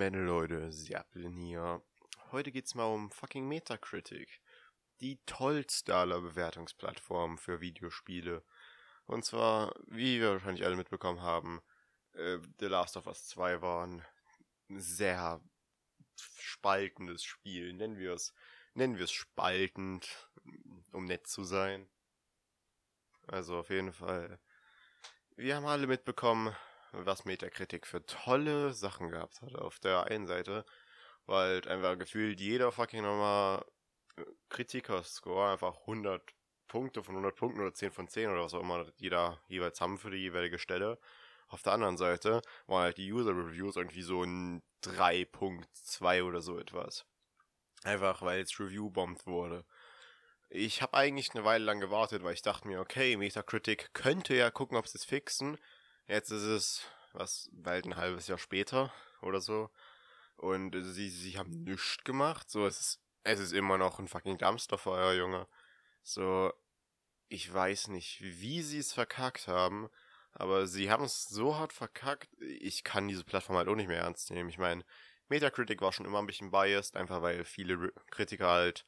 [0.00, 0.70] Metal, Leute.
[0.70, 1.82] Zeppelin hier.
[2.32, 4.40] Heute geht's mal um fucking Metacritic.
[5.02, 8.42] Die tollste aller Bewertungsplattformen für Videospiele.
[9.04, 11.60] Und zwar, wie wir wahrscheinlich alle mitbekommen haben,
[12.14, 14.02] äh, The Last of Us 2 war ein
[14.70, 15.42] sehr
[16.14, 17.74] spaltendes Spiel.
[17.74, 18.32] Nennen wir es,
[18.72, 20.30] nennen wir es spaltend,
[20.92, 21.86] um nett zu sein.
[23.26, 24.40] Also auf jeden Fall.
[25.36, 26.56] Wir haben alle mitbekommen,
[26.92, 29.54] was Metakritik für tolle Sachen gehabt hat.
[29.56, 30.64] Auf der einen Seite
[31.26, 33.64] war halt einfach gefühlt jeder fucking nochmal
[34.16, 36.22] äh, Kritiker-Score einfach 100
[36.68, 39.98] Punkte von 100 Punkten oder 10 von 10 oder was auch immer jeder jeweils haben
[39.98, 40.98] für die jeweilige Stelle.
[41.48, 47.04] Auf der anderen Seite waren halt die User-Reviews irgendwie so ein 3.2 oder so etwas.
[47.82, 49.64] Einfach weil es review-bombt wurde.
[50.48, 54.50] Ich habe eigentlich eine Weile lang gewartet, weil ich dachte mir, okay, Metacritic könnte ja
[54.50, 55.58] gucken, ob sie es fixen.
[56.10, 56.82] Jetzt ist es,
[57.12, 58.92] was, bald ein halbes Jahr später
[59.22, 59.70] oder so.
[60.36, 62.50] Und sie, sie haben nichts gemacht.
[62.50, 65.46] So, es ist, es ist immer noch ein fucking Dumpsterfeuer, Junge.
[66.02, 66.52] So,
[67.28, 69.88] ich weiß nicht, wie sie es verkackt haben,
[70.32, 74.00] aber sie haben es so hart verkackt, ich kann diese Plattform halt auch nicht mehr
[74.00, 74.48] ernst nehmen.
[74.48, 74.84] Ich meine,
[75.28, 78.84] Metacritic war schon immer ein bisschen biased, einfach weil viele Re Kritiker halt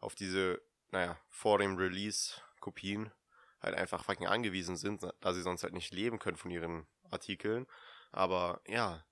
[0.00, 3.12] auf diese, naja, vor dem Release Kopien
[3.64, 7.66] halt einfach fucking angewiesen sind, da sie sonst halt nicht leben können von ihren Artikeln.
[8.12, 9.04] Aber ja,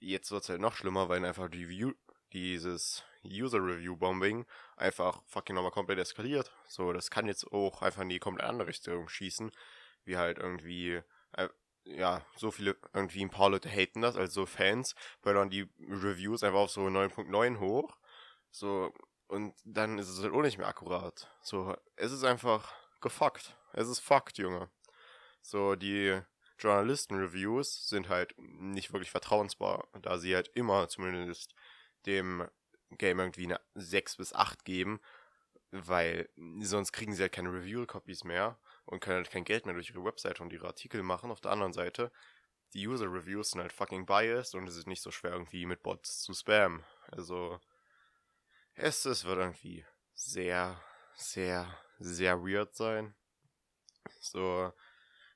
[0.00, 1.92] jetzt wird es halt noch schlimmer, weil einfach die View,
[2.32, 6.50] dieses User-Review-Bombing einfach fucking nochmal komplett eskaliert.
[6.66, 9.52] So, das kann jetzt auch einfach in die komplett andere Richtung schießen,
[10.04, 11.00] wie halt irgendwie,
[11.32, 11.48] äh,
[11.84, 15.68] ja, so viele, irgendwie ein paar Leute haten das, also so Fans, weil dann die
[15.80, 17.96] Reviews einfach auf so 9.9 hoch.
[18.50, 18.92] So,
[19.28, 21.30] und dann ist es halt auch nicht mehr akkurat.
[21.42, 22.72] So, es ist einfach
[23.02, 23.56] gefuckt.
[23.72, 24.70] Es ist fucked, Junge.
[25.40, 26.20] So, die
[26.58, 31.54] Journalisten-Reviews sind halt nicht wirklich vertrauensbar, da sie halt immer zumindest
[32.06, 32.48] dem
[32.90, 35.00] Game irgendwie eine 6 bis 8 geben,
[35.70, 36.28] weil
[36.60, 40.04] sonst kriegen sie halt keine Review-Copies mehr und können halt kein Geld mehr durch ihre
[40.04, 41.30] Webseite und ihre Artikel machen.
[41.30, 42.12] Auf der anderen Seite,
[42.74, 46.22] die User-Reviews sind halt fucking biased und es ist nicht so schwer irgendwie mit Bots
[46.22, 46.84] zu spammen.
[47.10, 47.60] Also,
[48.74, 50.80] es, es wird irgendwie sehr,
[51.14, 53.14] sehr, sehr weird sein.
[54.20, 54.72] So,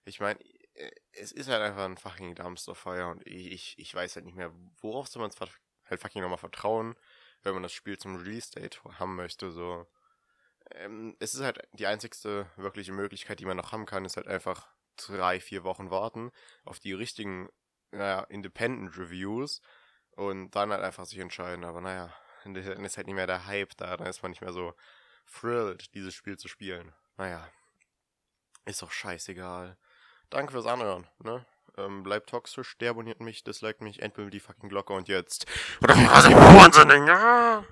[0.04, 0.40] ich meine,
[0.74, 4.52] äh, es ist halt einfach ein fucking Dumpsterfire und ich, ich weiß halt nicht mehr,
[4.80, 6.96] worauf soll man es halt fucking nochmal vertrauen,
[7.42, 9.86] wenn man das Spiel zum Release-Date haben möchte, so.
[10.72, 14.26] Ähm, es ist halt die einzigste wirkliche Möglichkeit, die man noch haben kann, ist halt
[14.26, 16.32] einfach drei, vier Wochen warten
[16.64, 17.48] auf die richtigen,
[17.92, 19.60] naja, Independent Reviews
[20.12, 22.12] und dann halt einfach sich entscheiden, aber naja,
[22.44, 24.74] dann ist halt nicht mehr der Hype da, dann ist man nicht mehr so
[25.26, 26.92] thrilled, dieses Spiel zu spielen.
[27.16, 27.48] Naja.
[28.64, 29.76] Ist doch scheißegal.
[30.30, 31.44] Danke fürs Anhören, ne?
[31.78, 35.46] Ähm, bleibt toxisch, der abonniert mich, disliked mich, entbild die fucking Glocke und jetzt.
[35.82, 37.64] Oder was ich wahnsinnig, ja!